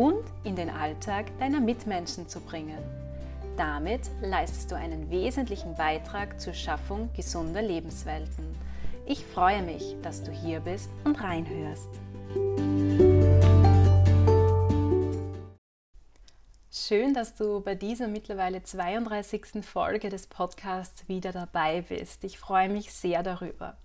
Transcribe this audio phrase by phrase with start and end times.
[0.00, 2.78] und in den Alltag deiner Mitmenschen zu bringen.
[3.58, 8.46] Damit leistest du einen wesentlichen Beitrag zur Schaffung gesunder Lebenswelten.
[9.04, 11.90] Ich freue mich, dass du hier bist und reinhörst.
[16.70, 19.62] Schön, dass du bei dieser mittlerweile 32.
[19.62, 22.24] Folge des Podcasts wieder dabei bist.
[22.24, 23.76] Ich freue mich sehr darüber.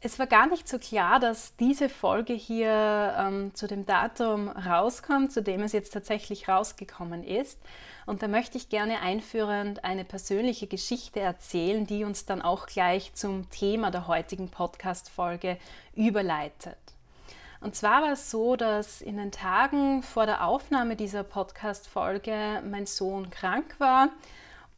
[0.00, 5.32] Es war gar nicht so klar, dass diese Folge hier ähm, zu dem Datum rauskommt,
[5.32, 7.58] zu dem es jetzt tatsächlich rausgekommen ist.
[8.06, 13.12] Und da möchte ich gerne einführend eine persönliche Geschichte erzählen, die uns dann auch gleich
[13.14, 15.58] zum Thema der heutigen Podcast-Folge
[15.96, 16.78] überleitet.
[17.60, 22.86] Und zwar war es so, dass in den Tagen vor der Aufnahme dieser Podcast-Folge mein
[22.86, 24.10] Sohn krank war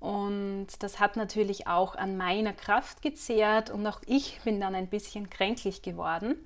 [0.00, 4.88] und das hat natürlich auch an meiner Kraft gezehrt und auch ich bin dann ein
[4.88, 6.36] bisschen kränklich geworden.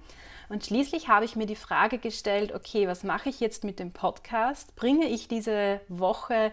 [0.48, 3.92] Und schließlich habe ich mir die Frage gestellt, okay, was mache ich jetzt mit dem
[3.92, 4.76] Podcast?
[4.76, 6.52] Bringe ich diese Woche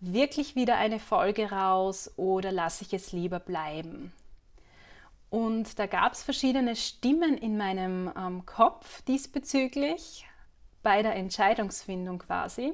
[0.00, 4.12] wirklich wieder eine Folge raus oder lasse ich es lieber bleiben?
[5.28, 10.26] Und da gab es verschiedene Stimmen in meinem ähm, Kopf diesbezüglich,
[10.82, 12.72] bei der Entscheidungsfindung quasi.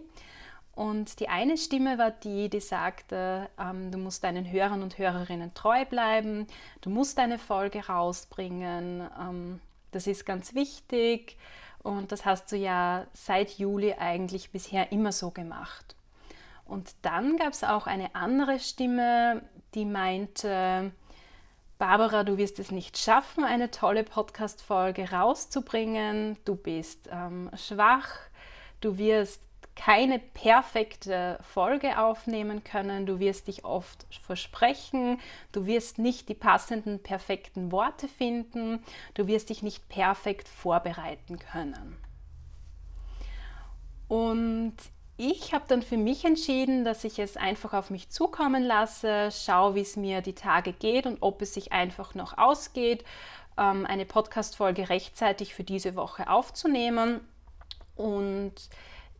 [0.77, 5.55] Und die eine Stimme war die, die sagte, ähm, du musst deinen Hörern und Hörerinnen
[5.55, 6.47] treu bleiben,
[6.83, 9.61] du musst deine Folge rausbringen, ähm,
[9.91, 11.39] das ist ganz wichtig.
[11.83, 15.97] Und das hast du ja seit Juli eigentlich bisher immer so gemacht.
[16.67, 19.41] Und dann gab es auch eine andere Stimme,
[19.75, 20.93] die meinte,
[21.79, 28.11] Barbara, du wirst es nicht schaffen, eine tolle Podcast-Folge rauszubringen, du bist ähm, schwach,
[28.81, 29.46] du wirst
[29.77, 33.07] keine perfekte Folge aufnehmen können.
[33.07, 35.21] Du wirst dich oft versprechen.
[35.53, 38.83] Du wirst nicht die passenden, perfekten Worte finden.
[39.15, 41.97] Du wirst dich nicht perfekt vorbereiten können.
[44.09, 44.75] Und
[45.19, 49.75] ich habe dann für mich entschieden, dass ich es einfach auf mich zukommen lasse, schaue,
[49.75, 53.05] wie es mir die Tage geht und ob es sich einfach noch ausgeht,
[53.59, 57.21] ähm, eine Podcast-Folge rechtzeitig für diese Woche aufzunehmen.
[57.95, 58.55] Und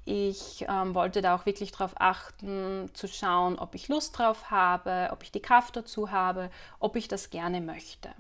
[0.07, 5.11] ich ähm, wollte da auch wirklich darauf achten, zu schauen, ob ich Lust drauf habe,
[5.13, 8.11] ob ich die Kraft dazu habe, ob ich das gerne möchte.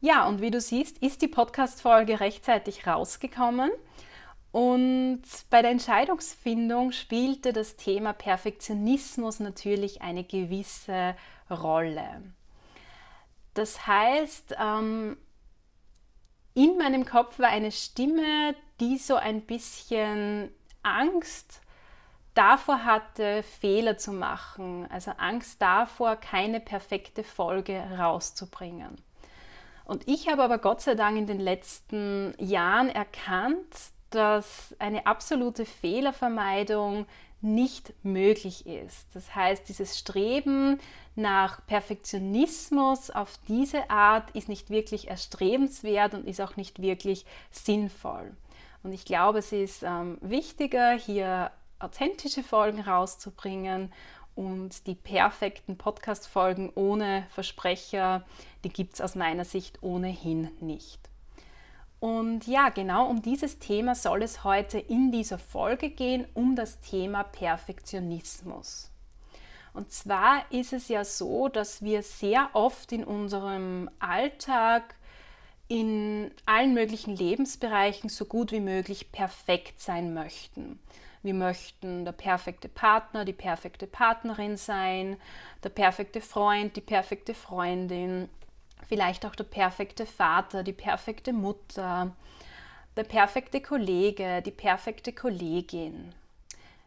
[0.00, 3.70] Ja, und wie du siehst, ist die Podcast-Folge rechtzeitig rausgekommen.
[4.50, 11.14] Und bei der Entscheidungsfindung spielte das Thema Perfektionismus natürlich eine gewisse
[11.50, 12.22] Rolle.
[13.54, 15.18] Das heißt, ähm,
[16.54, 20.50] in meinem Kopf war eine Stimme, die so ein bisschen
[20.82, 21.60] Angst
[22.34, 28.96] davor hatte, Fehler zu machen, also Angst davor, keine perfekte Folge rauszubringen.
[29.84, 33.66] Und ich habe aber Gott sei Dank in den letzten Jahren erkannt,
[34.10, 37.06] dass eine absolute Fehlervermeidung
[37.40, 39.08] nicht möglich ist.
[39.14, 40.78] Das heißt, dieses Streben
[41.16, 48.32] nach Perfektionismus auf diese Art ist nicht wirklich erstrebenswert und ist auch nicht wirklich sinnvoll.
[48.82, 53.92] Und ich glaube, es ist ähm, wichtiger, hier authentische Folgen rauszubringen
[54.34, 58.24] und die perfekten Podcast-Folgen ohne Versprecher,
[58.64, 61.00] die gibt es aus meiner Sicht ohnehin nicht.
[62.00, 66.80] Und ja, genau um dieses Thema soll es heute in dieser Folge gehen, um das
[66.80, 68.90] Thema Perfektionismus.
[69.72, 74.96] Und zwar ist es ja so, dass wir sehr oft in unserem Alltag
[75.72, 80.78] in allen möglichen Lebensbereichen so gut wie möglich perfekt sein möchten.
[81.22, 85.16] Wir möchten der perfekte Partner, die perfekte Partnerin sein,
[85.64, 88.28] der perfekte Freund, die perfekte Freundin,
[88.86, 92.14] vielleicht auch der perfekte Vater, die perfekte Mutter,
[92.94, 96.12] der perfekte Kollege, die perfekte Kollegin.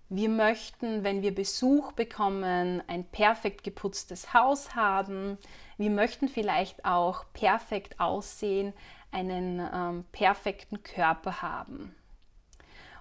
[0.10, 5.40] Wir möchten, wenn wir Besuch bekommen, ein perfekt geputztes Haus haben.
[5.78, 8.74] Wir möchten vielleicht auch perfekt aussehen,
[9.12, 11.96] einen ähm, perfekten Körper haben.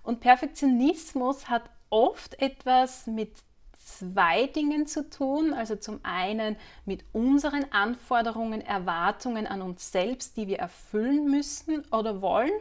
[0.03, 3.33] Und Perfektionismus hat oft etwas mit
[3.79, 5.53] zwei Dingen zu tun.
[5.53, 6.57] Also zum einen
[6.87, 12.53] mit unseren Anforderungen, Erwartungen an uns selbst, die wir erfüllen müssen oder wollen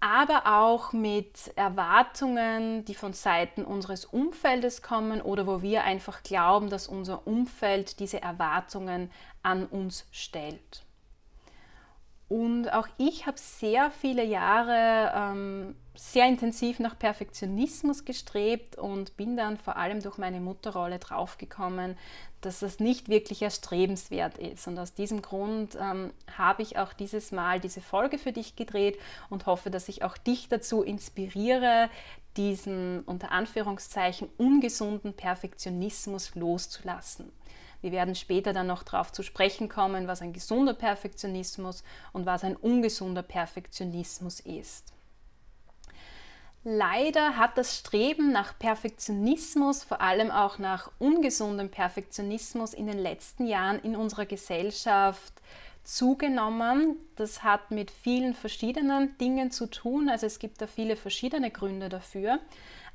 [0.00, 6.70] aber auch mit Erwartungen, die von Seiten unseres Umfeldes kommen oder wo wir einfach glauben,
[6.70, 9.10] dass unser Umfeld diese Erwartungen
[9.42, 10.84] an uns stellt.
[12.28, 19.36] Und auch ich habe sehr viele Jahre ähm, sehr intensiv nach Perfektionismus gestrebt und bin
[19.36, 21.96] dann vor allem durch meine Mutterrolle draufgekommen,
[22.40, 24.68] dass das nicht wirklich erstrebenswert ist.
[24.68, 28.96] Und aus diesem Grund ähm, habe ich auch dieses Mal diese Folge für dich gedreht
[29.28, 31.90] und hoffe, dass ich auch dich dazu inspiriere,
[32.36, 37.32] diesen unter Anführungszeichen ungesunden Perfektionismus loszulassen.
[37.80, 42.44] Wir werden später dann noch darauf zu sprechen kommen, was ein gesunder Perfektionismus und was
[42.44, 44.92] ein ungesunder Perfektionismus ist.
[46.64, 53.46] Leider hat das Streben nach Perfektionismus, vor allem auch nach ungesundem Perfektionismus in den letzten
[53.46, 55.32] Jahren in unserer Gesellschaft
[55.84, 56.96] zugenommen.
[57.16, 60.08] Das hat mit vielen verschiedenen Dingen zu tun.
[60.08, 62.40] Also es gibt da viele verschiedene Gründe dafür.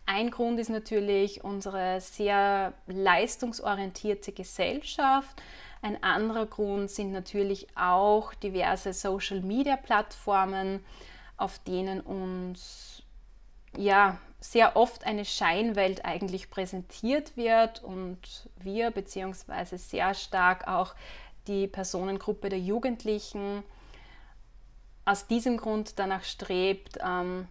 [0.05, 5.41] Ein Grund ist natürlich unsere sehr leistungsorientierte Gesellschaft.
[5.81, 10.83] Ein anderer Grund sind natürlich auch diverse Social-Media-Plattformen,
[11.37, 13.02] auf denen uns
[13.77, 20.95] ja sehr oft eine Scheinwelt eigentlich präsentiert wird und wir beziehungsweise sehr stark auch
[21.47, 23.63] die Personengruppe der Jugendlichen
[25.05, 27.47] aus diesem Grund danach strebt, ähm,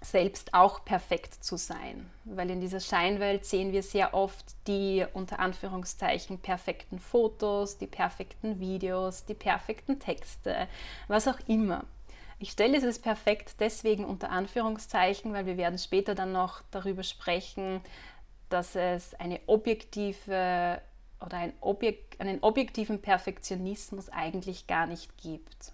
[0.00, 2.10] selbst auch perfekt zu sein.
[2.24, 8.58] Weil in dieser Scheinwelt sehen wir sehr oft die unter Anführungszeichen perfekten Fotos, die perfekten
[8.58, 10.68] Videos, die perfekten Texte,
[11.06, 11.84] was auch immer.
[12.42, 17.80] Ich stelle dieses perfekt deswegen unter Anführungszeichen, weil wir werden später dann noch darüber sprechen,
[18.48, 20.82] dass es eine objektive
[21.24, 25.72] oder ein Objek einen objektiven Perfektionismus eigentlich gar nicht gibt.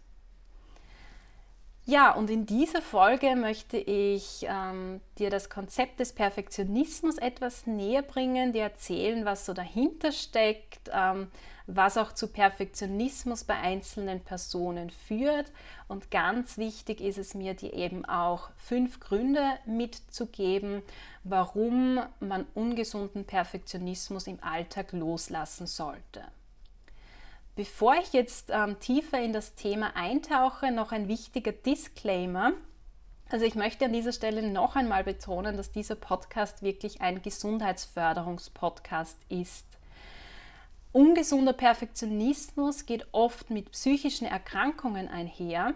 [1.90, 8.02] Ja, und in dieser Folge möchte ich ähm, dir das Konzept des Perfektionismus etwas näher
[8.02, 11.28] bringen, dir erzählen, was so dahinter steckt, ähm,
[11.66, 15.50] was auch zu Perfektionismus bei einzelnen Personen führt.
[15.88, 20.82] Und ganz wichtig ist es mir, dir eben auch fünf Gründe mitzugeben,
[21.24, 26.22] warum man ungesunden Perfektionismus im Alltag loslassen sollte.
[27.58, 32.52] Bevor ich jetzt ähm, tiefer in das Thema eintauche, noch ein wichtiger Disclaimer.
[33.30, 39.16] Also ich möchte an dieser Stelle noch einmal betonen, dass dieser Podcast wirklich ein Gesundheitsförderungspodcast
[39.28, 39.66] ist.
[40.92, 45.74] Ungesunder Perfektionismus geht oft mit psychischen Erkrankungen einher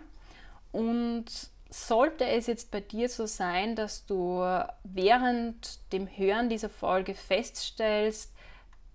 [0.71, 1.25] und
[1.69, 4.41] sollte es jetzt bei dir so sein, dass du
[4.85, 8.33] während dem Hören dieser Folge feststellst,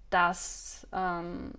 [0.09, 1.51] dass ähm,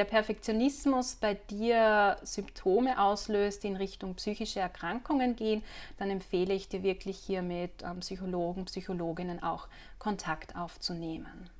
[0.00, 5.62] der Perfektionismus bei dir Symptome auslöst, die in Richtung psychische Erkrankungen gehen,
[5.98, 9.68] dann empfehle ich dir wirklich hier mit ähm, Psychologen, Psychologinnen auch
[9.98, 11.50] Kontakt aufzunehmen.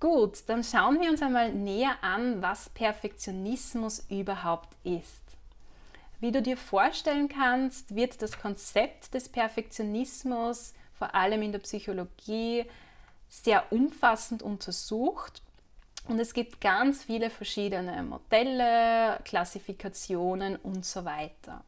[0.00, 5.20] Gut, dann schauen wir uns einmal näher an, was Perfektionismus überhaupt ist.
[6.20, 12.64] Wie du dir vorstellen kannst, wird das Konzept des Perfektionismus vor allem in der Psychologie
[13.28, 15.42] sehr umfassend untersucht
[16.08, 21.64] und es gibt ganz viele verschiedene Modelle, Klassifikationen und so weiter.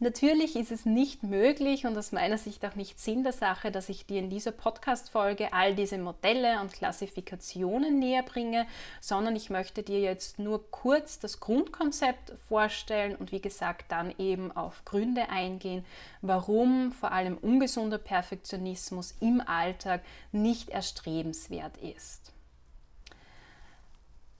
[0.00, 3.88] Natürlich ist es nicht möglich und aus meiner Sicht auch nicht Sinn der Sache, dass
[3.88, 8.66] ich dir in dieser Podcast-Folge all diese Modelle und Klassifikationen näher bringe,
[9.00, 14.50] sondern ich möchte dir jetzt nur kurz das Grundkonzept vorstellen und wie gesagt dann eben
[14.50, 15.86] auf Gründe eingehen,
[16.22, 22.33] warum vor allem ungesunder Perfektionismus im Alltag nicht erstrebenswert ist.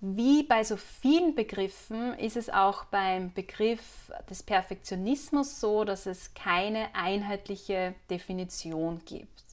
[0.06, 6.34] Wie bei so vielen Begriffen ist es auch beim Begriff des Perfektionismus so, dass es
[6.34, 9.44] keine einheitliche Definition gibt.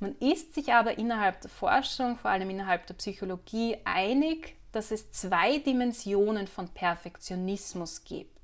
[0.00, 5.12] Man ist sich aber innerhalb der Forschung, vor allem innerhalb der Psychologie, einig, dass es
[5.12, 8.40] zwei Dimensionen von Perfektionismus gibt.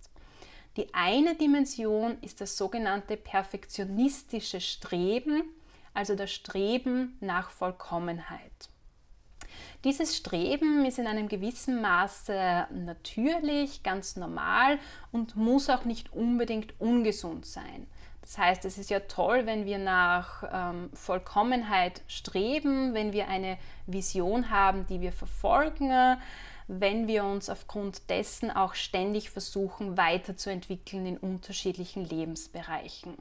[0.77, 5.43] Die eine Dimension ist das sogenannte perfektionistische Streben,
[5.95, 8.70] also das Streben nach Vollkommenheit.
[9.85, 14.79] Dieses Streben ist in einem gewissen Maße natürlich, ganz normal
[15.13, 17.87] und muss auch nicht unbedingt ungesund sein.
[18.23, 23.59] Das heißt, es ist ja toll, wenn wir nach ähm, Vollkommenheit streben, wenn wir eine
[23.87, 25.91] Vision haben, die wir verfolgen,
[26.69, 33.15] wenn wir uns aufgrund dessen auch ständig versuchen, weiterzuentwickeln in unterschiedlichen Lebensbereichen.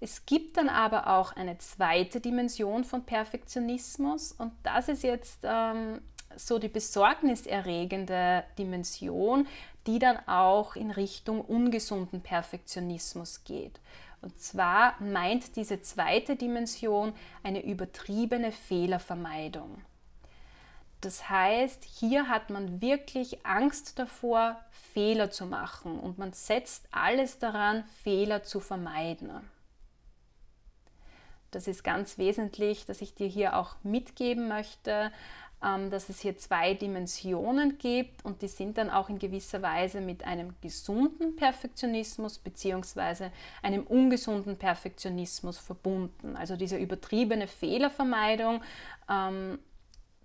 [0.00, 6.02] Es gibt dann aber auch eine zweite Dimension von Perfektionismus und das ist jetzt ähm,
[6.36, 9.46] so die besorgniserregende Dimension,
[9.86, 13.80] die dann auch in Richtung ungesunden Perfektionismus geht.
[14.20, 19.82] Und zwar meint diese zweite Dimension eine übertriebene Fehlervermeidung.
[21.00, 24.58] Das heißt, hier hat man wirklich Angst davor,
[24.92, 29.30] Fehler zu machen und man setzt alles daran, Fehler zu vermeiden.
[31.50, 35.12] Das ist ganz wesentlich, dass ich dir hier auch mitgeben möchte,
[35.64, 40.00] ähm, dass es hier zwei Dimensionen gibt und die sind dann auch in gewisser Weise
[40.00, 43.30] mit einem gesunden Perfektionismus bzw.
[43.62, 46.36] einem ungesunden Perfektionismus verbunden.
[46.36, 48.62] Also diese übertriebene Fehlervermeidung
[49.08, 49.58] ähm,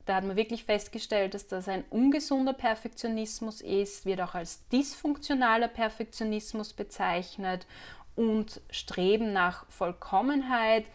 [0.06, 5.68] da hat man wirklich festgestellt, dass das ein ungesunder Perfektionismus ist, wird auch als dysfunktionaler
[5.68, 7.68] Perfektionismus bezeichnet
[8.16, 10.86] und Streben nach Vollkommenheit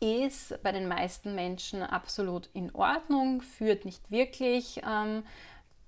[0.00, 5.22] ist bei den meisten Menschen absolut in Ordnung, führt nicht wirklich ähm,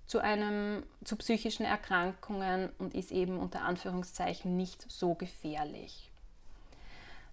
[0.06, 6.10] zu, einem, zu psychischen Erkrankungen und ist eben unter Anführungszeichen nicht so gefährlich.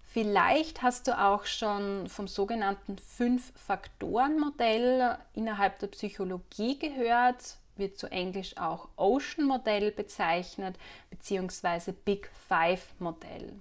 [0.02, 8.56] Vielleicht hast du auch schon vom sogenannten Fünf-Faktoren-Modell innerhalb der Psychologie gehört, wird zu Englisch
[8.56, 10.76] auch Ocean-Modell bezeichnet,
[11.10, 13.52] beziehungsweise Big Five-Modell.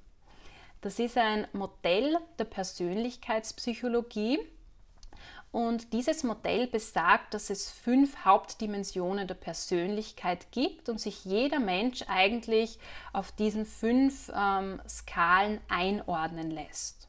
[0.82, 4.40] Das ist ein Modell der Persönlichkeitspsychologie
[5.52, 12.04] und dieses Modell besagt, dass es fünf Hauptdimensionen der Persönlichkeit gibt und sich jeder Mensch
[12.08, 12.78] eigentlich
[13.14, 17.08] auf diesen fünf ähm, Skalen einordnen lässt.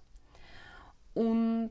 [1.12, 1.70] Und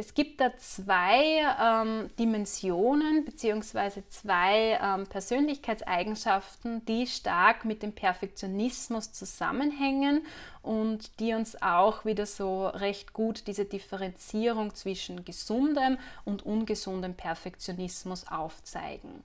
[0.00, 4.02] es gibt da zwei ähm, Dimensionen bzw.
[4.08, 10.24] zwei ähm, Persönlichkeitseigenschaften, die stark mit dem Perfektionismus zusammenhängen
[10.62, 18.26] und die uns auch wieder so recht gut diese Differenzierung zwischen gesundem und ungesundem Perfektionismus
[18.26, 19.22] aufzeigen.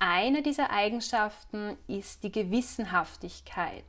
[0.00, 3.84] Eine dieser Eigenschaften ist die Gewissenhaftigkeit.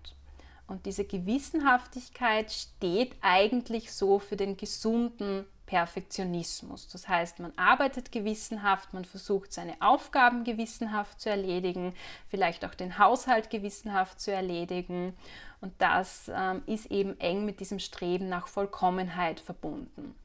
[0.68, 6.88] Und diese Gewissenhaftigkeit steht eigentlich so für den gesunden Perfektionismus.
[6.88, 11.94] Das heißt, man arbeitet gewissenhaft, man versucht seine Aufgaben gewissenhaft zu erledigen,
[12.30, 15.16] vielleicht auch den Haushalt gewissenhaft zu erledigen.
[15.62, 20.16] Und das ähm, ist eben eng mit diesem Streben nach Vollkommenheit verbunden.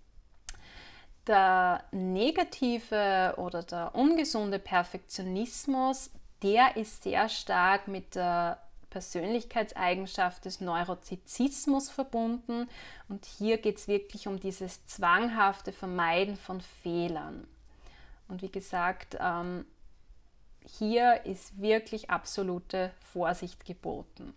[1.26, 6.11] Der negative oder der ungesunde Perfektionismus,
[6.42, 8.59] der ist sehr stark mit der
[8.90, 12.68] Persönlichkeitseigenschaft des Neurotizismus verbunden.
[13.09, 17.47] Und hier geht es wirklich um dieses zwanghafte Vermeiden von Fehlern.
[18.28, 19.64] Und wie gesagt, ähm,
[20.64, 24.35] hier ist wirklich absolute Vorsicht geboten.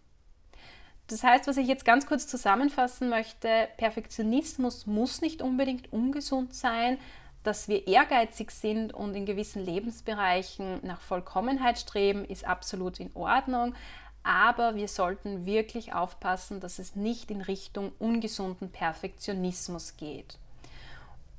[1.08, 6.98] Das heißt, was ich jetzt ganz kurz zusammenfassen möchte, Perfektionismus muss nicht unbedingt ungesund sein.
[7.44, 13.76] Dass wir ehrgeizig sind und in gewissen Lebensbereichen nach Vollkommenheit streben, ist absolut in Ordnung
[14.24, 20.38] aber wir sollten wirklich aufpassen, dass es nicht in Richtung ungesunden Perfektionismus geht.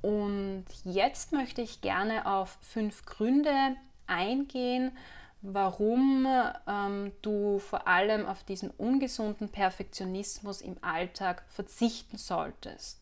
[0.03, 3.75] Und jetzt möchte ich gerne auf fünf Gründe
[4.07, 4.93] eingehen,
[5.41, 6.26] warum
[6.67, 13.00] ähm, du vor allem auf diesen ungesunden Perfektionismus im Alltag verzichten solltest.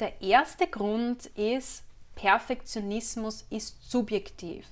[0.00, 1.84] Der erste Grund ist,
[2.16, 4.66] Perfektionismus ist subjektiv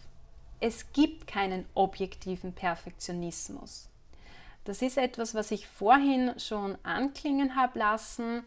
[0.62, 3.88] es gibt keinen objektiven Perfektionismus.
[4.64, 8.44] Das ist etwas, was ich vorhin schon anklingen habe lassen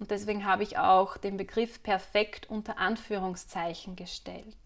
[0.00, 4.56] und deswegen habe ich auch den Begriff perfekt unter Anführungszeichen gestellt.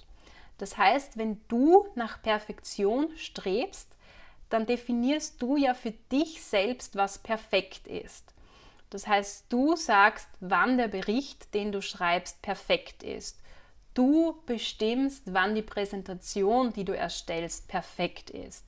[0.57, 3.95] Das heißt, wenn du nach Perfektion strebst,
[4.49, 8.33] dann definierst du ja für dich selbst, was perfekt ist.
[8.88, 13.38] Das heißt, du sagst, wann der Bericht, den du schreibst, perfekt ist.
[13.99, 18.64] Du bestimmst, wann die Präsentation, die du erstellst, perfekt ist.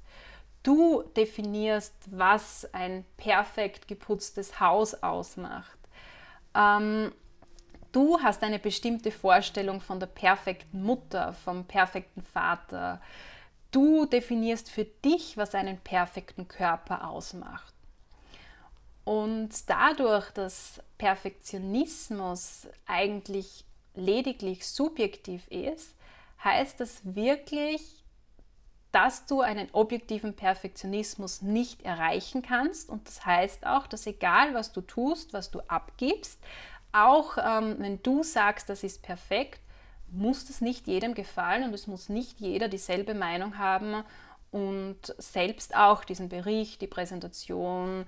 [0.64, 5.78] Du definierst, was ein perfekt geputztes Haus ausmacht.
[6.52, 7.12] Ähm,
[7.92, 13.00] du hast eine bestimmte Vorstellung von der perfekten Mutter, vom perfekten Vater.
[13.70, 17.72] Du definierst für dich, was einen perfekten Körper ausmacht.
[19.04, 25.94] Und dadurch, dass Perfektionismus eigentlich lediglich subjektiv ist,
[26.42, 28.04] heißt das wirklich,
[28.92, 32.88] dass du einen objektiven Perfektionismus nicht erreichen kannst.
[32.88, 36.40] Und das heißt auch, dass egal was du tust, was du abgibst,
[36.92, 39.60] auch ähm, wenn du sagst, das ist perfekt,
[40.08, 44.02] muss das nicht jedem gefallen und es muss nicht jeder dieselbe Meinung haben
[44.50, 48.06] und selbst auch diesen Bericht, die Präsentation,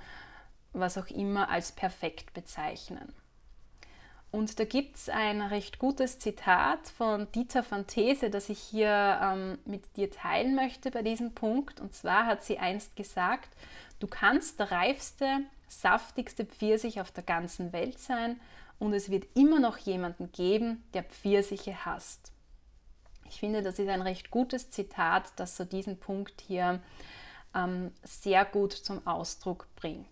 [0.73, 3.15] was auch immer als perfekt bezeichnen.
[4.33, 9.21] Und da gibt es ein recht gutes Zitat von Dieter van These, das ich hier
[9.23, 11.81] ähm, mit dir teilen möchte bei diesem Punkt.
[11.81, 13.51] Und zwar hat sie einst gesagt,
[14.01, 18.41] du kannst der reifste, saftigste Pfirsich auf der ganzen Welt sein
[18.79, 22.33] und es wird immer noch jemanden geben, der Pfirsiche hasst.
[23.29, 26.81] Ich finde, das ist ein recht gutes Zitat, das so diesen Punkt hier
[27.55, 30.07] ähm, sehr gut zum Ausdruck bringt.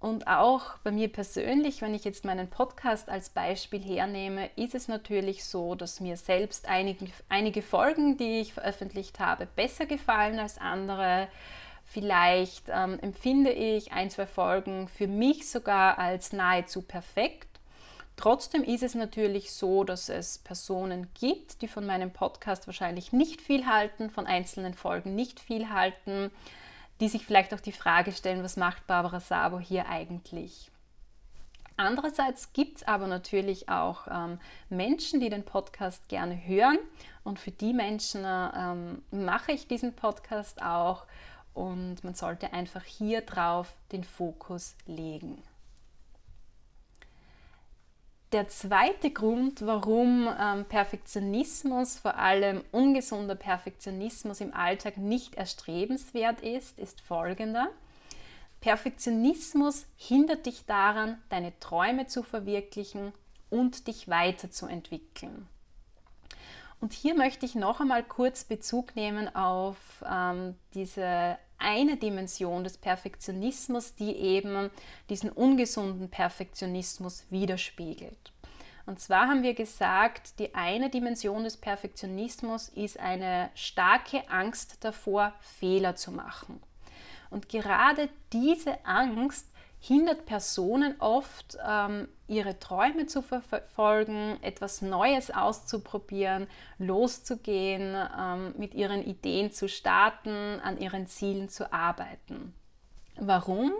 [0.00, 4.88] Und auch bei mir persönlich, wenn ich jetzt meinen Podcast als Beispiel hernehme, ist es
[4.88, 10.56] natürlich so, dass mir selbst einige, einige Folgen, die ich veröffentlicht habe, besser gefallen als
[10.56, 11.28] andere.
[11.84, 17.48] Vielleicht ähm, empfinde ich ein, zwei Folgen für mich sogar als nahezu perfekt.
[18.16, 23.42] Trotzdem ist es natürlich so, dass es Personen gibt, die von meinem Podcast wahrscheinlich nicht
[23.42, 26.30] viel halten, von einzelnen Folgen nicht viel halten
[27.00, 30.70] die sich vielleicht auch die Frage stellen, was macht Barbara Sabo hier eigentlich?
[31.76, 34.38] Andererseits gibt es aber natürlich auch ähm,
[34.68, 36.78] Menschen, die den Podcast gerne hören
[37.24, 41.06] und für die Menschen ähm, mache ich diesen Podcast auch
[41.54, 45.42] und man sollte einfach hier drauf den Fokus legen.
[48.32, 56.78] Der zweite Grund, warum ähm, Perfektionismus, vor allem ungesunder Perfektionismus im Alltag nicht erstrebenswert ist,
[56.78, 57.70] ist folgender.
[58.60, 63.12] Perfektionismus hindert dich daran, deine Träume zu verwirklichen
[63.48, 65.48] und dich weiterzuentwickeln.
[66.80, 69.76] Und hier möchte ich noch einmal kurz Bezug nehmen auf
[70.08, 74.70] ähm, diese eine Dimension des Perfektionismus, die eben
[75.08, 78.32] diesen ungesunden Perfektionismus widerspiegelt.
[78.86, 85.32] Und zwar haben wir gesagt, die eine Dimension des Perfektionismus ist eine starke Angst davor,
[85.40, 86.60] Fehler zu machen.
[87.30, 89.46] Und gerade diese Angst
[89.80, 96.46] hindert Personen oft, ähm, ihre Träume zu verfolgen, etwas Neues auszuprobieren,
[96.78, 102.54] loszugehen, ähm, mit ihren Ideen zu starten, an ihren Zielen zu arbeiten.
[103.16, 103.72] Warum?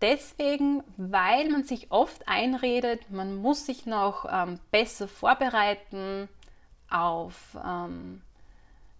[0.00, 6.28] Deswegen, weil man sich oft einredet, man muss sich noch ähm, besser vorbereiten
[6.90, 8.22] auf ähm,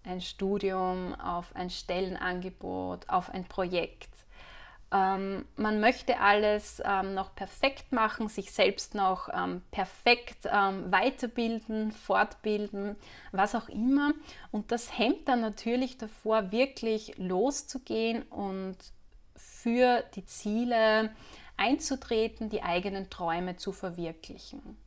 [0.03, 4.09] ein Studium, auf ein Stellenangebot, auf ein Projekt.
[4.91, 11.91] Ähm, man möchte alles ähm, noch perfekt machen, sich selbst noch ähm, perfekt ähm, weiterbilden,
[11.91, 12.95] fortbilden,
[13.31, 14.13] was auch immer.
[14.51, 18.77] Und das hemmt dann natürlich davor, wirklich loszugehen und
[19.35, 21.11] für die Ziele
[21.55, 24.77] einzutreten, die eigenen Träume zu verwirklichen.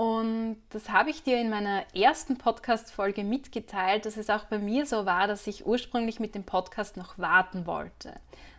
[0.00, 4.86] Und das habe ich dir in meiner ersten Podcast-Folge mitgeteilt, dass es auch bei mir
[4.86, 8.14] so war, dass ich ursprünglich mit dem Podcast noch warten wollte.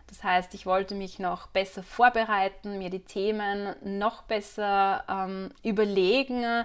[0.06, 6.64] Das heißt, ich wollte mich noch besser vorbereiten, mir die Themen noch besser ähm, überlegen,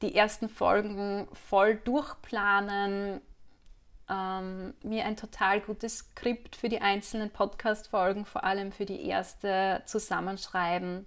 [0.00, 3.20] die ersten Folgen voll durchplanen,
[4.08, 9.82] ähm, mir ein total gutes Skript für die einzelnen Podcast-Folgen, vor allem für die erste,
[9.84, 11.04] zusammenschreiben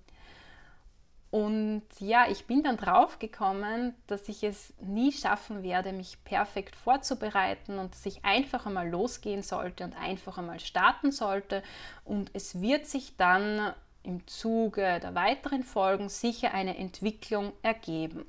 [1.31, 6.75] und ja, ich bin dann drauf gekommen, dass ich es nie schaffen werde, mich perfekt
[6.75, 11.61] vorzubereiten und dass ich einfach einmal losgehen sollte und einfach einmal starten sollte.
[12.03, 18.25] Und es wird sich dann im Zuge der weiteren Folgen sicher eine Entwicklung ergeben.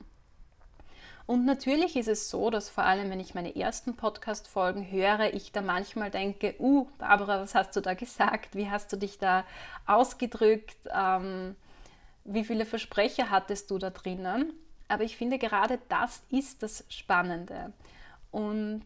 [1.24, 5.52] Und natürlich ist es so, dass vor allem, wenn ich meine ersten Podcast-Folgen höre, ich
[5.52, 8.56] da manchmal denke, uh, Barbara, was hast du da gesagt?
[8.56, 9.44] Wie hast du dich da
[9.86, 10.76] ausgedrückt?
[10.92, 11.54] Ähm,
[12.32, 14.52] wie viele Versprecher hattest du da drinnen.
[14.88, 17.72] Aber ich finde, gerade das ist das Spannende.
[18.30, 18.84] Und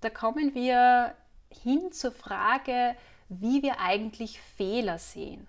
[0.00, 1.14] da kommen wir
[1.50, 2.96] hin zur Frage,
[3.28, 5.46] wie wir eigentlich Fehler sehen.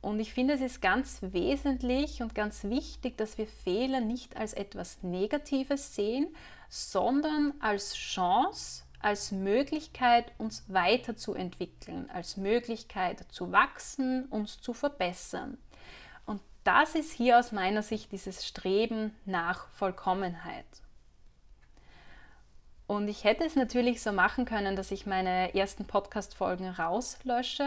[0.00, 4.52] Und ich finde, es ist ganz wesentlich und ganz wichtig, dass wir Fehler nicht als
[4.52, 6.28] etwas Negatives sehen,
[6.68, 15.58] sondern als Chance, als Möglichkeit, uns weiterzuentwickeln, als Möglichkeit zu wachsen, uns zu verbessern
[16.66, 20.66] das ist hier aus meiner Sicht dieses Streben nach Vollkommenheit.
[22.88, 27.66] Und ich hätte es natürlich so machen können, dass ich meine ersten Podcast-Folgen rauslösche.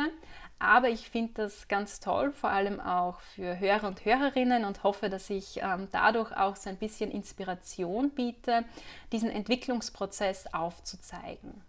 [0.59, 5.09] Aber ich finde das ganz toll, vor allem auch für Hörer und Hörerinnen und hoffe,
[5.09, 8.65] dass ich ähm, dadurch auch so ein bisschen Inspiration biete,
[9.13, 11.68] diesen Entwicklungsprozess aufzuzeigen.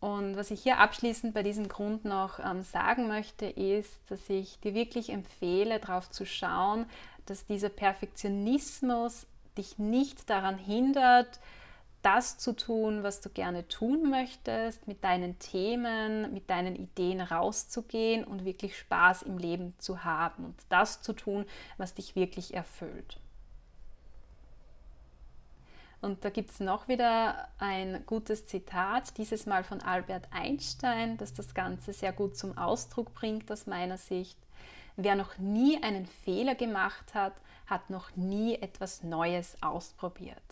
[0.00, 4.60] Und was ich hier abschließend bei diesem Grund noch ähm, sagen möchte, ist, dass ich
[4.60, 6.86] dir wirklich empfehle, darauf zu schauen,
[7.26, 11.40] dass dieser Perfektionismus dich nicht daran hindert,
[12.02, 18.24] das zu tun, was du gerne tun möchtest, mit deinen Themen, mit deinen Ideen rauszugehen
[18.24, 21.44] und wirklich Spaß im Leben zu haben und das zu tun,
[21.76, 23.18] was dich wirklich erfüllt.
[26.00, 31.34] Und da gibt es noch wieder ein gutes Zitat, dieses Mal von Albert Einstein, das
[31.34, 34.38] das Ganze sehr gut zum Ausdruck bringt aus meiner Sicht.
[34.96, 37.34] Wer noch nie einen Fehler gemacht hat,
[37.66, 40.42] hat noch nie etwas Neues ausprobiert.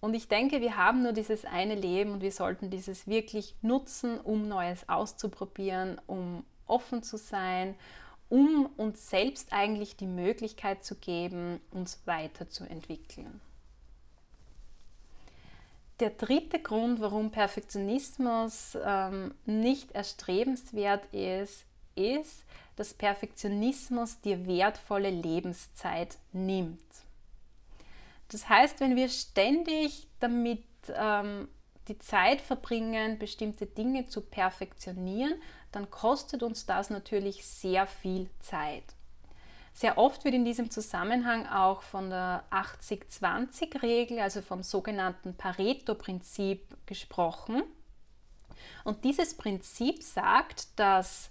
[0.00, 4.20] Und ich denke, wir haben nur dieses eine Leben und wir sollten dieses wirklich nutzen,
[4.20, 7.74] um Neues auszuprobieren, um offen zu sein,
[8.28, 13.40] um uns selbst eigentlich die Möglichkeit zu geben, uns weiterzuentwickeln.
[16.00, 22.44] Der dritte Grund, warum Perfektionismus ähm, nicht erstrebenswert ist, ist,
[22.76, 26.82] dass Perfektionismus dir wertvolle Lebenszeit nimmt.
[28.28, 31.48] Das heißt, wenn wir ständig damit ähm,
[31.88, 35.40] die Zeit verbringen, bestimmte Dinge zu perfektionieren,
[35.76, 38.82] dann kostet uns das natürlich sehr viel Zeit.
[39.74, 47.62] Sehr oft wird in diesem Zusammenhang auch von der 80-20-Regel, also vom sogenannten Pareto-Prinzip gesprochen.
[48.84, 51.30] Und dieses Prinzip sagt, dass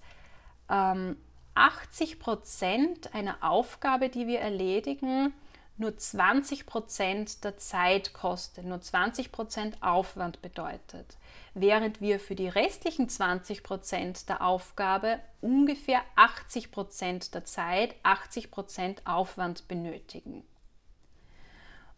[0.70, 1.18] ähm,
[1.56, 5.34] 80 Prozent einer Aufgabe, die wir erledigen,
[5.78, 11.18] nur 20 Prozent der Zeit kostet, nur 20 Prozent Aufwand bedeutet,
[11.54, 18.52] während wir für die restlichen 20 Prozent der Aufgabe ungefähr 80 Prozent der Zeit, 80
[18.52, 20.44] Prozent Aufwand benötigen.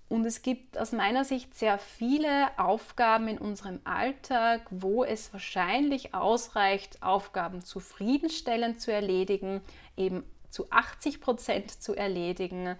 [0.10, 6.14] Und es gibt aus meiner Sicht sehr viele Aufgaben in unserem Alltag, wo es wahrscheinlich
[6.14, 9.62] ausreicht, Aufgaben zufriedenstellend zu erledigen,
[9.98, 12.78] eben zu 80 Prozent zu erledigen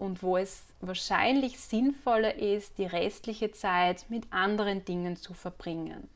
[0.00, 6.08] und wo es wahrscheinlich sinnvoller ist, die restliche Zeit mit anderen Dingen zu verbringen.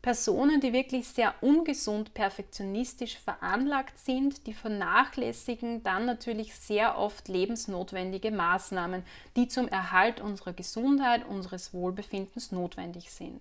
[0.00, 8.30] Personen, die wirklich sehr ungesund perfektionistisch veranlagt sind, die vernachlässigen dann natürlich sehr oft lebensnotwendige
[8.30, 9.02] Maßnahmen,
[9.34, 13.40] die zum Erhalt unserer Gesundheit, unseres Wohlbefindens notwendig sind.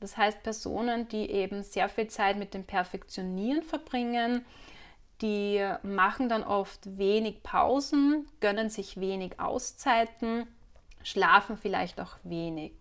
[0.00, 4.44] Das heißt, Personen, die eben sehr viel Zeit mit dem Perfektionieren verbringen,
[5.22, 10.46] die machen dann oft wenig Pausen, gönnen sich wenig Auszeiten,
[11.02, 12.72] schlafen vielleicht auch wenig.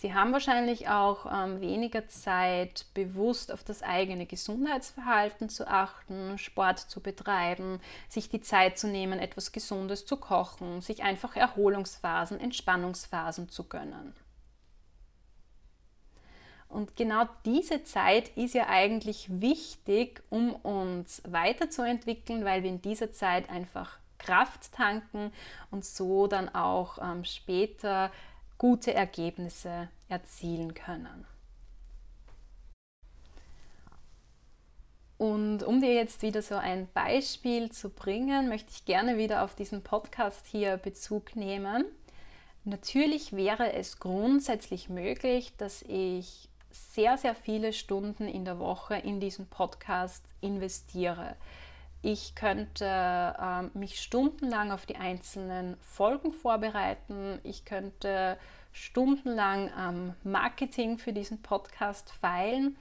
[0.00, 6.78] Sie haben wahrscheinlich auch ähm, weniger Zeit, bewusst auf das eigene Gesundheitsverhalten zu achten, Sport
[6.78, 13.50] zu betreiben, sich die Zeit zu nehmen, etwas Gesundes zu kochen, sich einfach Erholungsphasen, Entspannungsphasen
[13.50, 14.14] zu gönnen.
[16.70, 23.12] Und genau diese Zeit ist ja eigentlich wichtig, um uns weiterzuentwickeln, weil wir in dieser
[23.12, 25.32] Zeit einfach Kraft tanken
[25.72, 28.12] und so dann auch ähm, später
[28.56, 31.26] gute Ergebnisse erzielen können.
[35.18, 39.54] Und um dir jetzt wieder so ein Beispiel zu bringen, möchte ich gerne wieder auf
[39.54, 41.84] diesen Podcast hier Bezug nehmen.
[42.64, 49.20] Natürlich wäre es grundsätzlich möglich, dass ich sehr, sehr viele Stunden in der Woche in
[49.20, 51.36] diesen Podcast investiere.
[52.02, 57.40] Ich könnte äh, mich stundenlang auf die einzelnen Folgen vorbereiten.
[57.42, 58.38] Ich könnte
[58.72, 62.76] stundenlang am ähm, Marketing für diesen Podcast feilen.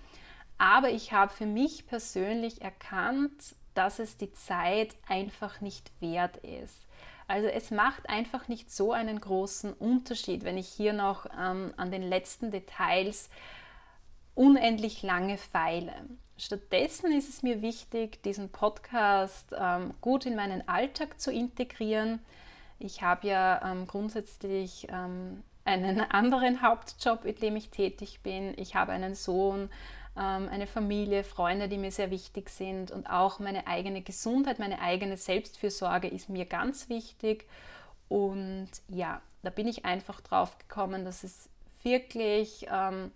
[0.58, 6.86] Aber ich habe für mich persönlich erkannt, dass es die Zeit einfach nicht wert ist.
[7.28, 11.92] Also es macht einfach nicht so einen großen Unterschied, wenn ich hier noch ähm, an
[11.92, 13.30] den letzten Details
[14.40, 15.92] unendlich lange feile.
[16.38, 22.20] Stattdessen ist es mir wichtig, diesen Podcast ähm, gut in meinen Alltag zu integrieren.
[22.80, 28.54] Ich habe ja ähm, grundsätzlich ähm, einen anderen Hauptjob, in dem ich tätig bin.
[28.56, 29.70] Ich habe einen Sohn,
[30.16, 34.80] ähm, eine Familie, Freunde, die mir sehr wichtig sind und auch meine eigene Gesundheit, meine
[34.80, 37.46] eigene Selbstfürsorge ist mir ganz wichtig.
[38.08, 41.50] Und ja, da bin ich einfach drauf gekommen, dass es
[41.84, 43.12] wirklich ähm,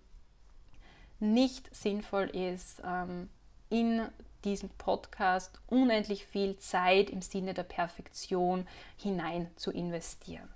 [1.23, 3.29] nicht sinnvoll ist, ähm,
[3.69, 4.07] in
[4.43, 10.49] diesen Podcast unendlich viel Zeit im Sinne der Perfektion hinein zu investieren.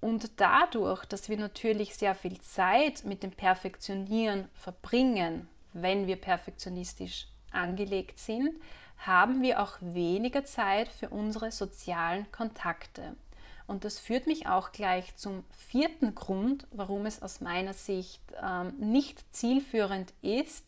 [0.00, 7.26] Und dadurch, dass wir natürlich sehr viel Zeit mit dem Perfektionieren verbringen, wenn wir perfektionistisch
[7.50, 8.50] angelegt sind,
[8.98, 13.16] haben wir auch weniger Zeit für unsere sozialen Kontakte.
[13.66, 18.74] Und das führt mich auch gleich zum vierten Grund, warum es aus meiner Sicht ähm,
[18.78, 20.66] nicht zielführend ist,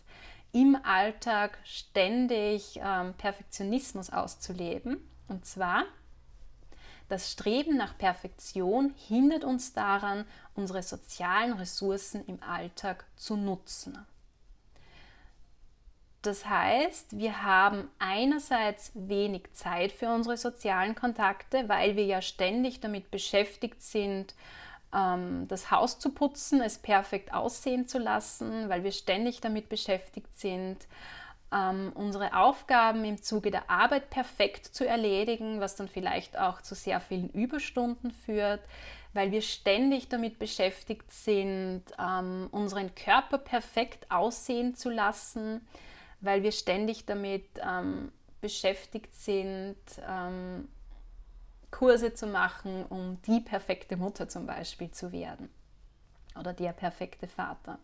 [0.53, 5.07] im Alltag ständig ähm, Perfektionismus auszuleben.
[5.29, 5.85] Und zwar,
[7.09, 14.07] Das Streben nach Perfektion hindert uns daran, unsere sozialen Ressourcen im Alltag zu nutzen.
[16.23, 22.81] Das heißt, wir haben einerseits wenig Zeit für unsere sozialen Kontakte, weil wir ja ständig
[22.81, 24.35] damit beschäftigt sind,
[24.93, 30.35] ähm, das Haus zu putzen, es perfekt aussehen zu lassen, weil wir ständig damit beschäftigt
[30.39, 30.87] sind,
[31.53, 36.75] ähm, unsere Aufgaben im Zuge der Arbeit perfekt zu erledigen, was dann vielleicht auch zu
[36.75, 38.61] sehr vielen Überstunden führt,
[39.13, 45.67] weil wir ständig damit beschäftigt sind, ähm, unseren Körper perfekt aussehen zu lassen,
[46.21, 49.77] weil wir ständig damit ähm, beschäftigt sind,
[50.09, 50.69] ähm,
[51.71, 55.51] Kurse zu machen, um die perfekte Mutter zum Beispiel zu werden
[56.39, 57.79] oder der perfekte Vater.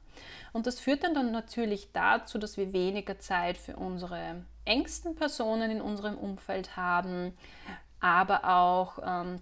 [0.53, 5.81] Und das führt dann, natürlich dazu, dass wir weniger Zeit für unsere engsten Personen in
[5.81, 7.37] unserem Umfeld haben,
[8.01, 9.41] aber auch ähm,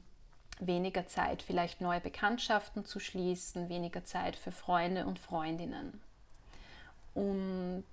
[0.61, 6.01] weniger Zeit, vielleicht neue Bekanntschaften zu schließen, weniger Zeit für Freunde und Freundinnen.
[7.15, 7.85] Und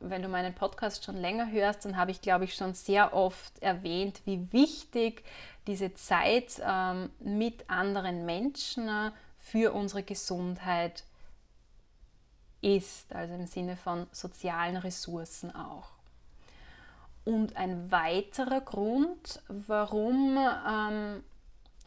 [0.00, 3.58] wenn du meinen Podcast schon länger hörst, dann habe ich, glaube ich, schon sehr oft
[3.60, 5.24] erwähnt, wie wichtig
[5.66, 11.04] diese Zeit ähm, mit anderen Menschen für unsere Gesundheit
[12.60, 15.90] ist, also im Sinne von sozialen Ressourcen auch.
[17.24, 21.24] Und ein weiterer Grund, warum ähm,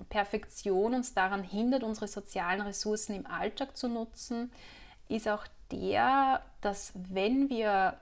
[0.10, 4.52] Perfektion uns daran hindert, unsere sozialen Ressourcen im Alltag zu nutzen,
[5.08, 8.00] ist auch der, dass wenn wir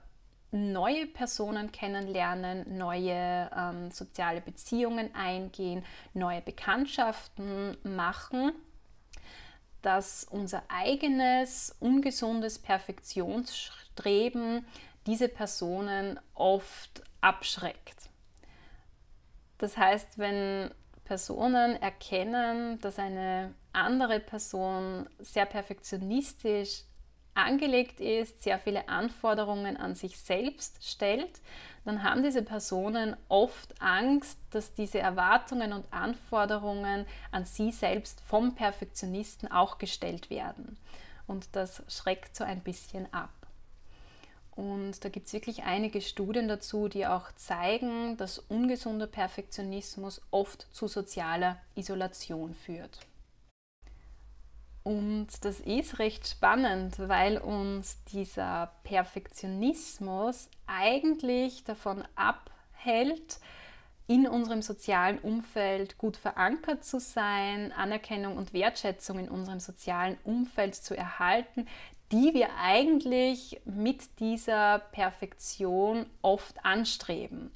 [0.50, 8.52] neue Personen kennenlernen, neue ähm, soziale Beziehungen eingehen, neue Bekanntschaften machen,
[9.82, 14.66] dass unser eigenes ungesundes Perfektionsstreben
[15.06, 18.08] diese Personen oft abschreckt.
[19.58, 20.70] Das heißt, wenn
[21.04, 26.82] Personen erkennen, dass eine andere Person sehr perfektionistisch
[27.38, 31.40] angelegt ist, sehr viele Anforderungen an sich selbst stellt,
[31.84, 38.54] dann haben diese Personen oft Angst, dass diese Erwartungen und Anforderungen an sie selbst vom
[38.54, 40.76] Perfektionisten auch gestellt werden.
[41.26, 43.30] Und das schreckt so ein bisschen ab.
[44.58, 50.66] Und da gibt es wirklich einige Studien dazu, die auch zeigen, dass ungesunder Perfektionismus oft
[50.74, 52.98] zu sozialer Isolation führt.
[54.82, 63.38] Und das ist recht spannend, weil uns dieser Perfektionismus eigentlich davon abhält,
[64.06, 70.74] in unserem sozialen Umfeld gut verankert zu sein, Anerkennung und Wertschätzung in unserem sozialen Umfeld
[70.74, 71.66] zu erhalten,
[72.10, 77.50] die wir eigentlich mit dieser Perfektion oft anstreben.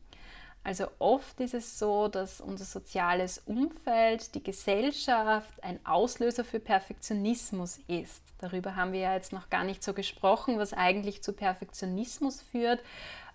[0.65, 7.81] Also oft ist es so, dass unser soziales Umfeld, die Gesellschaft ein Auslöser für Perfektionismus
[7.89, 8.23] ist.
[8.39, 12.81] Darüber haben wir ja jetzt noch gar nicht so gesprochen, was eigentlich zu Perfektionismus führt.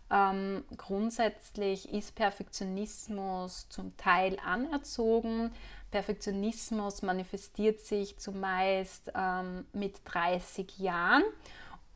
[0.10, 5.52] Ähm, grundsätzlich ist Perfektionismus zum Teil anerzogen.
[5.92, 11.24] Perfektionismus manifestiert sich zumeist ähm, mit 30 Jahren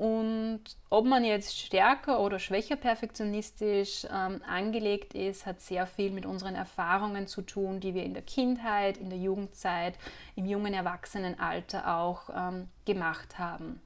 [0.02, 6.26] und ob man jetzt stärker oder schwächer perfektionistisch ähm, angelegt ist, hat sehr viel mit
[6.26, 10.00] unseren Erfahrungen zu tun, die wir in der Kindheit, in der Jugendzeit,
[10.36, 13.80] im jungen Erwachsenenalter auch ähm, gemacht haben.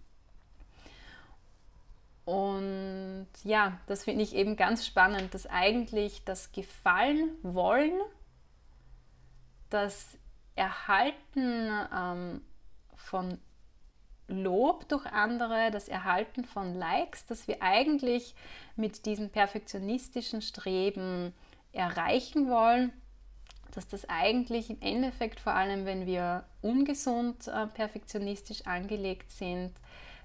[2.23, 7.91] Und ja, das finde ich eben ganz spannend, dass eigentlich das Gefallen wollen,
[9.69, 10.17] das
[10.55, 12.41] Erhalten ähm,
[12.95, 13.37] von
[14.27, 18.33] Lob durch andere, das Erhalten von Likes, das wir eigentlich
[18.75, 21.33] mit diesem perfektionistischen Streben
[21.73, 22.91] erreichen wollen,
[23.73, 29.73] dass das eigentlich im Endeffekt, vor allem wenn wir ungesund äh, perfektionistisch angelegt sind,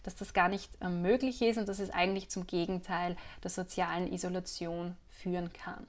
[0.02, 4.10] dass das gar nicht äh, möglich ist und dass es eigentlich zum Gegenteil der sozialen
[4.12, 5.86] Isolation führen kann.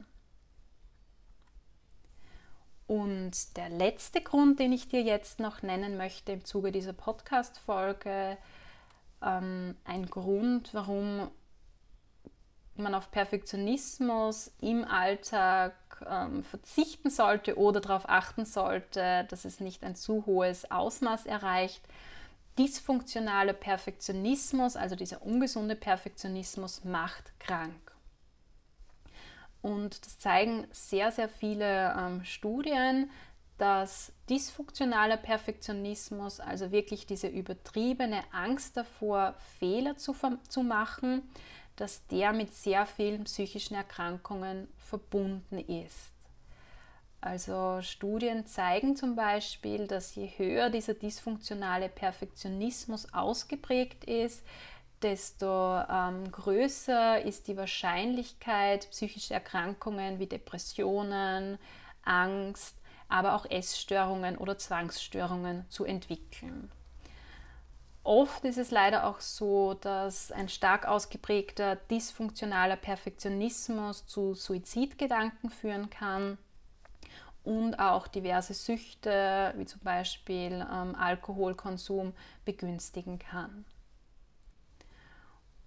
[2.91, 8.37] Und der letzte Grund, den ich dir jetzt noch nennen möchte im Zuge dieser Podcast-Folge,
[9.21, 11.31] ähm, ein Grund, warum
[12.75, 15.73] man auf Perfektionismus im Alltag
[16.05, 21.81] ähm, verzichten sollte oder darauf achten sollte, dass es nicht ein zu hohes Ausmaß erreicht.
[22.59, 27.90] Dysfunktionaler Perfektionismus, also dieser ungesunde Perfektionismus, macht krank.
[29.61, 33.09] Und das zeigen sehr, sehr viele ähm, Studien,
[33.57, 40.15] dass dysfunktionaler Perfektionismus, also wirklich diese übertriebene Angst davor, Fehler zu,
[40.49, 41.21] zu machen,
[41.75, 46.11] dass der mit sehr vielen psychischen Erkrankungen verbunden ist.
[47.21, 54.43] Also Studien zeigen zum Beispiel, dass je höher dieser dysfunktionale Perfektionismus ausgeprägt ist,
[55.01, 61.57] desto ähm, größer ist die Wahrscheinlichkeit, psychische Erkrankungen wie Depressionen,
[62.03, 62.75] Angst,
[63.09, 66.71] aber auch Essstörungen oder Zwangsstörungen zu entwickeln.
[68.03, 75.91] Oft ist es leider auch so, dass ein stark ausgeprägter dysfunktionaler Perfektionismus zu Suizidgedanken führen
[75.91, 76.39] kann
[77.43, 83.65] und auch diverse Süchte, wie zum Beispiel ähm, Alkoholkonsum, begünstigen kann.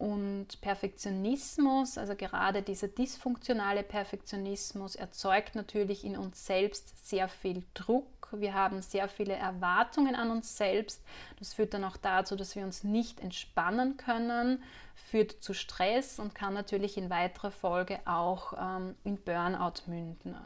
[0.05, 8.29] Und Perfektionismus, also gerade dieser dysfunktionale Perfektionismus, erzeugt natürlich in uns selbst sehr viel Druck.
[8.33, 11.03] Wir haben sehr viele Erwartungen an uns selbst.
[11.39, 14.63] Das führt dann auch dazu, dass wir uns nicht entspannen können,
[14.95, 20.37] führt zu Stress und kann natürlich in weiterer Folge auch ähm, in Burnout münden.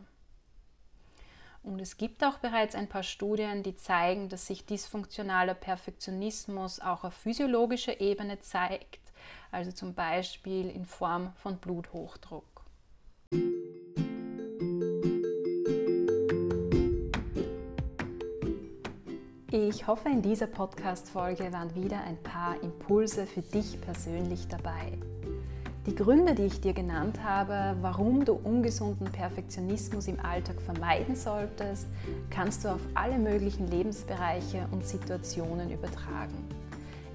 [1.65, 7.03] Und es gibt auch bereits ein paar Studien, die zeigen, dass sich dysfunktionaler Perfektionismus auch
[7.03, 9.08] auf physiologischer Ebene zeigt
[9.51, 12.45] also zum Beispiel in Form von Bluthochdruck.
[19.51, 24.99] Ich hoffe, in dieser Podcast-Folge waren wieder ein paar Impulse für dich persönlich dabei.
[25.87, 31.87] Die Gründe, die ich dir genannt habe, warum du ungesunden Perfektionismus im Alltag vermeiden solltest,
[32.29, 36.47] kannst du auf alle möglichen Lebensbereiche und Situationen übertragen.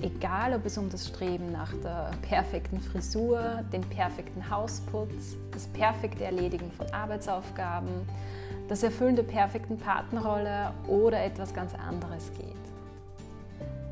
[0.03, 6.25] Egal, ob es um das Streben nach der perfekten Frisur, den perfekten Hausputz, das perfekte
[6.25, 8.05] Erledigen von Arbeitsaufgaben,
[8.67, 12.53] das Erfüllen der perfekten Partnerrolle oder etwas ganz anderes geht.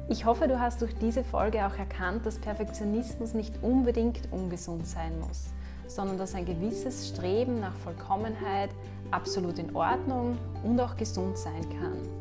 [0.09, 5.17] Ich hoffe, du hast durch diese Folge auch erkannt, dass Perfektionismus nicht unbedingt ungesund sein
[5.21, 5.45] muss,
[5.87, 8.71] sondern dass ein gewisses Streben nach Vollkommenheit
[9.11, 12.20] absolut in Ordnung und auch gesund sein kann.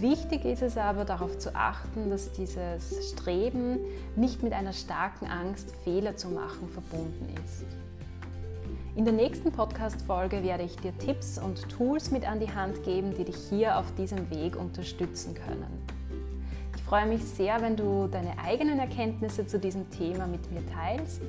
[0.00, 3.78] Wichtig ist es aber darauf zu achten, dass dieses Streben
[4.16, 7.64] nicht mit einer starken Angst, Fehler zu machen, verbunden ist.
[8.96, 13.14] In der nächsten Podcast-Folge werde ich dir Tipps und Tools mit an die Hand geben,
[13.16, 15.86] die dich hier auf diesem Weg unterstützen können.
[16.74, 21.22] Ich freue mich sehr, wenn du deine eigenen Erkenntnisse zu diesem Thema mit mir teilst.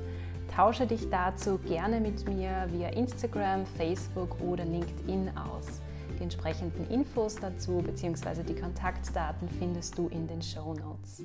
[0.54, 5.82] Tausche dich dazu gerne mit mir via Instagram, Facebook oder LinkedIn aus.
[6.18, 8.42] Die entsprechenden Infos dazu bzw.
[8.42, 11.22] die Kontaktdaten findest du in den Show Notes.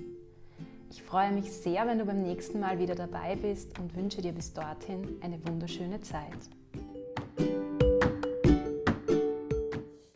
[0.89, 4.33] Ich freue mich sehr, wenn du beim nächsten Mal wieder dabei bist und wünsche dir
[4.33, 6.49] bis dorthin eine wunderschöne Zeit.